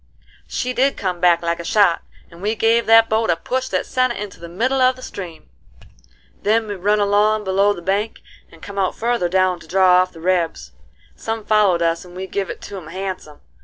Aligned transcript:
She 0.47 0.73
did 0.73 0.97
come 0.97 1.19
back 1.19 1.43
like 1.43 1.59
a 1.59 1.63
shot, 1.63 2.01
and 2.31 2.41
we 2.41 2.55
give 2.55 2.87
that 2.87 3.07
boat 3.07 3.29
a 3.29 3.35
push 3.35 3.67
that 3.67 3.85
sent 3.85 4.13
it 4.13 4.17
into 4.19 4.39
the 4.39 4.49
middle 4.49 4.81
of 4.81 4.95
the 4.95 5.03
stream. 5.03 5.47
Then 6.41 6.67
we 6.67 6.73
run 6.73 6.99
along 6.99 7.43
below 7.43 7.71
the 7.71 7.83
bank, 7.83 8.23
and 8.51 8.63
come 8.63 8.79
out 8.79 8.95
further 8.95 9.29
down 9.29 9.59
to 9.59 9.67
draw 9.67 10.01
off 10.01 10.11
the 10.11 10.19
rebs. 10.19 10.71
Some 11.15 11.45
followed 11.45 11.83
us 11.83 12.03
and 12.03 12.15
we 12.15 12.25
give 12.25 12.49
it 12.49 12.61
to 12.61 12.77
'em 12.77 12.87
handsome. 12.87 13.41